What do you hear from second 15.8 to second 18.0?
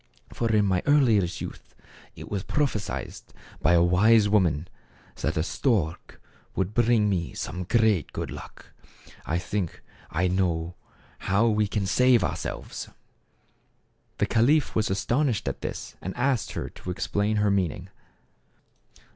and asked her to explain her meaning.